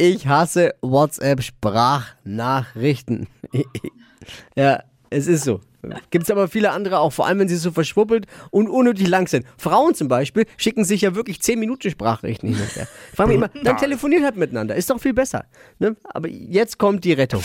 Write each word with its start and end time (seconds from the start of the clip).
Ich 0.00 0.28
hasse 0.28 0.76
WhatsApp-Sprachnachrichten. 0.80 3.26
ja, 4.56 4.84
es 5.10 5.26
ist 5.26 5.42
so. 5.42 5.60
Gibt 6.10 6.24
es 6.24 6.30
aber 6.30 6.48
viele 6.48 6.72
andere 6.72 6.98
auch, 6.98 7.12
vor 7.12 7.26
allem 7.26 7.38
wenn 7.38 7.48
sie 7.48 7.56
so 7.56 7.70
verschwuppelt 7.70 8.26
und 8.50 8.68
unnötig 8.68 9.06
lang 9.06 9.28
sind. 9.28 9.46
Frauen 9.56 9.94
zum 9.94 10.08
Beispiel 10.08 10.46
schicken 10.56 10.84
sich 10.84 11.02
ja 11.02 11.14
wirklich 11.14 11.40
10 11.40 11.58
Minuten 11.58 11.90
Sprachnachrichten 11.90 12.48
hin 12.48 12.60
und 12.60 12.76
her. 12.76 12.88
Ich 13.10 13.16
frage 13.16 13.28
mich 13.28 13.36
immer, 13.36 13.48
dann 13.64 13.76
telefoniert 13.76 14.24
halt 14.24 14.36
miteinander. 14.36 14.74
Ist 14.74 14.90
doch 14.90 15.00
viel 15.00 15.14
besser. 15.14 15.44
Ne? 15.78 15.96
Aber 16.04 16.28
jetzt 16.28 16.78
kommt 16.78 17.04
die 17.04 17.12
Rettung. 17.12 17.42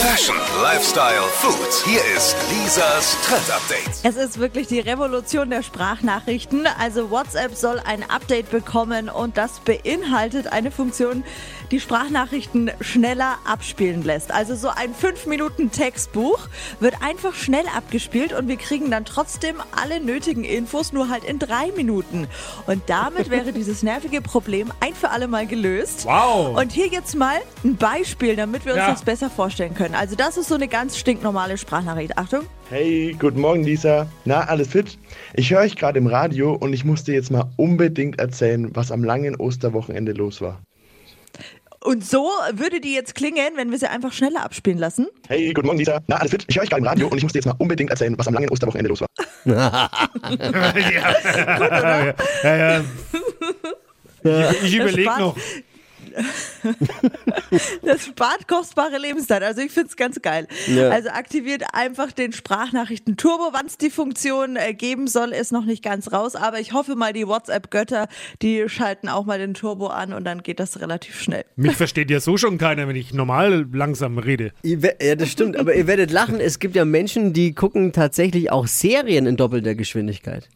Fashion, 0.00 0.36
Lifestyle, 0.62 1.22
Food. 1.32 1.84
Hier 1.84 2.00
ist 2.16 2.36
Lisas 2.50 3.16
Trend 3.22 3.50
Update. 3.50 4.00
Es 4.02 4.16
ist 4.16 4.38
wirklich 4.38 4.66
die 4.66 4.80
Revolution 4.80 5.50
der 5.50 5.62
Sprachnachrichten. 5.62 6.66
Also 6.78 7.10
WhatsApp 7.10 7.54
soll 7.54 7.80
ein 7.84 8.08
Update 8.08 8.50
bekommen 8.50 9.08
und 9.08 9.36
das 9.36 9.60
beinhaltet 9.60 10.46
eine 10.52 10.70
Funktion, 10.70 11.24
die 11.70 11.80
Sprachnachrichten 11.80 12.70
schneller 12.80 13.38
abspielen 13.44 14.02
lässt. 14.02 14.32
Also 14.32 14.54
so 14.54 14.68
ein 14.68 14.94
5 14.94 15.26
Minuten 15.26 15.70
Textbuch 15.70 16.48
wird 16.80 16.94
einfach 17.02 17.34
schnell 17.40 17.64
abgespielt 17.76 18.32
und 18.32 18.48
wir 18.48 18.56
kriegen 18.56 18.90
dann 18.90 19.04
trotzdem 19.04 19.56
alle 19.80 20.00
nötigen 20.00 20.44
Infos 20.44 20.92
nur 20.92 21.08
halt 21.08 21.24
in 21.24 21.38
drei 21.38 21.72
Minuten. 21.76 22.26
Und 22.66 22.82
damit 22.86 23.30
wäre 23.30 23.52
dieses 23.52 23.82
nervige 23.82 24.20
Problem 24.20 24.70
ein 24.80 24.94
für 24.94 25.10
alle 25.10 25.26
Mal 25.28 25.46
gelöst. 25.46 26.04
Wow. 26.04 26.56
Und 26.58 26.72
hier 26.72 26.86
jetzt 26.88 27.16
mal 27.16 27.36
ein 27.64 27.76
Beispiel, 27.76 28.36
damit 28.36 28.64
wir 28.64 28.72
uns 28.74 28.80
Ja. 28.82 28.90
das 28.90 29.02
besser 29.02 29.30
vorstellen 29.30 29.74
können. 29.74 29.94
Also 29.94 30.14
das 30.16 30.36
ist 30.36 30.48
so 30.48 30.54
eine 30.54 30.68
ganz 30.68 30.96
stinknormale 30.98 31.58
Sprachnachricht. 31.58 32.16
Achtung. 32.18 32.42
Hey, 32.68 33.16
guten 33.18 33.40
Morgen, 33.40 33.64
Lisa. 33.64 34.06
Na, 34.24 34.42
alles 34.42 34.68
fit? 34.68 34.96
Ich 35.34 35.50
höre 35.50 35.60
euch 35.62 35.74
gerade 35.76 35.98
im 35.98 36.06
Radio 36.06 36.54
und 36.54 36.72
ich 36.72 36.84
musste 36.84 37.12
jetzt 37.12 37.30
mal 37.32 37.50
unbedingt 37.56 38.20
erzählen, 38.20 38.70
was 38.74 38.92
am 38.92 39.02
langen 39.02 39.34
Osterwochenende 39.36 40.12
los 40.12 40.40
war. 40.40 40.60
Und 41.82 42.04
so 42.04 42.28
würde 42.52 42.80
die 42.80 42.92
jetzt 42.92 43.14
klingen, 43.14 43.56
wenn 43.56 43.70
wir 43.70 43.78
sie 43.78 43.88
einfach 43.88 44.12
schneller 44.12 44.44
abspielen 44.44 44.78
lassen. 44.78 45.08
Hey, 45.28 45.52
guten 45.54 45.66
Morgen, 45.66 45.78
Lisa. 45.78 46.00
Na, 46.08 46.16
alles 46.16 46.30
fit? 46.30 46.44
Ich 46.46 46.56
höre 46.56 46.64
euch 46.64 46.68
gerade 46.68 46.82
im 46.82 46.86
Radio 46.86 47.08
und 47.08 47.16
ich 47.16 47.22
musste 47.22 47.38
jetzt 47.38 47.46
mal 47.46 47.54
unbedingt 47.58 47.88
erzählen, 47.90 48.14
was 48.18 48.28
am 48.28 48.34
langen 48.34 48.50
Osterwochenende 48.50 48.90
los 48.90 49.00
war. 49.00 49.08
ja, 52.44 52.56
ja. 52.56 52.84
Ich, 54.22 54.64
ich 54.64 54.74
überlege 54.76 55.18
noch. 55.18 55.34
Das 57.82 58.06
spart 58.06 58.46
kostbare 58.46 58.98
Lebenszeit. 58.98 59.42
Also 59.42 59.60
ich 59.60 59.72
finde 59.72 59.88
es 59.88 59.96
ganz 59.96 60.20
geil. 60.22 60.46
Ja. 60.68 60.90
Also 60.90 61.08
aktiviert 61.10 61.64
einfach 61.72 62.12
den 62.12 62.32
Sprachnachrichten 62.32 63.16
Turbo. 63.16 63.50
Wann 63.52 63.66
es 63.66 63.78
die 63.78 63.90
Funktion 63.90 64.56
äh, 64.56 64.74
geben 64.74 65.06
soll, 65.06 65.30
ist 65.30 65.52
noch 65.52 65.64
nicht 65.64 65.82
ganz 65.82 66.12
raus. 66.12 66.36
Aber 66.36 66.60
ich 66.60 66.72
hoffe 66.72 66.94
mal, 66.94 67.12
die 67.12 67.26
WhatsApp-Götter, 67.26 68.08
die 68.42 68.68
schalten 68.68 69.08
auch 69.08 69.24
mal 69.24 69.38
den 69.38 69.54
Turbo 69.54 69.88
an 69.88 70.12
und 70.12 70.24
dann 70.24 70.42
geht 70.42 70.60
das 70.60 70.80
relativ 70.80 71.20
schnell. 71.20 71.44
Mich 71.56 71.76
versteht 71.76 72.10
ja 72.10 72.20
so 72.20 72.36
schon 72.36 72.58
keiner, 72.58 72.86
wenn 72.86 72.96
ich 72.96 73.12
normal 73.12 73.66
langsam 73.72 74.18
rede. 74.18 74.52
Ja, 74.62 75.14
das 75.14 75.30
stimmt, 75.30 75.56
aber 75.56 75.74
ihr 75.74 75.86
werdet 75.86 76.10
lachen. 76.10 76.40
Es 76.40 76.58
gibt 76.58 76.76
ja 76.76 76.84
Menschen, 76.84 77.32
die 77.32 77.52
gucken 77.54 77.92
tatsächlich 77.92 78.50
auch 78.50 78.66
Serien 78.66 79.26
in 79.26 79.36
doppelter 79.36 79.74
Geschwindigkeit. 79.74 80.48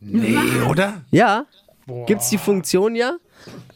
Nee, 0.00 0.36
oder? 0.68 1.02
Ja, 1.10 1.46
gibt's 2.06 2.30
die 2.30 2.38
Funktion 2.38 2.94
ja 2.94 3.16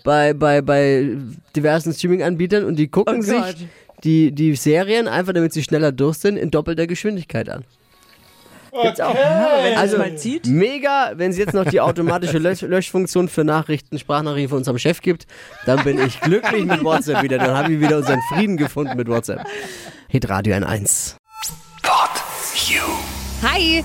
bei, 0.05 0.33
bei, 0.33 0.61
bei 0.61 1.17
diversen 1.55 1.93
Streaming-Anbietern 1.93 2.65
und 2.65 2.77
die 2.77 2.89
gucken 2.89 3.19
Oh 3.19 3.23
sich 3.23 3.41
Gott. 3.41 3.57
die, 4.05 4.33
die 4.33 4.55
Serien, 4.57 5.09
einfach 5.09 5.33
damit 5.33 5.53
sie 5.53 5.63
schneller 5.63 5.93
durch 5.93 6.19
sind, 6.19 6.37
in 6.37 6.51
doppelter 6.51 6.87
Geschwindigkeit 6.87 7.49
an. 7.49 7.65
Gibt's 8.83 9.01
auch. 9.01 9.15
Wenn 9.15 9.77
Also. 9.77 9.99
Mega, 10.47 11.13
wenn 11.17 11.31
es 11.31 11.37
jetzt 11.37 11.53
noch 11.53 11.67
die 11.67 11.81
automatische 11.81 12.39
Lösch 12.39 12.63
Löschfunktion 12.63 13.29
für 13.29 13.45
Nachrichten, 13.45 13.99
Sprachnachrichten 13.99 14.49
von 14.49 14.59
unserem 14.59 14.79
Chef 14.79 15.03
gibt, 15.03 15.27
dann 15.67 15.85
bin 15.85 15.99
ich 15.99 16.19
glücklich 16.21 16.65
mit 16.65 16.83
WhatsApp 16.83 17.23
wieder. 17.23 17.37
Dann 17.37 17.55
habe 17.55 17.75
ich 17.75 17.81
wieder 17.81 17.99
unseren 17.99 18.21
Frieden 18.31 18.57
gefunden 18.57 18.97
mit 18.97 19.09
WhatsApp. 19.09 19.45
Hit 20.09 20.29
Radio 20.31 20.55
ein 20.55 20.65
1. 20.65 21.17
Pod 21.83 22.11
You. 22.67 22.81
Hi! 23.43 23.85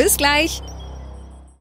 Bis 0.01 0.17
gleich. 0.17 0.63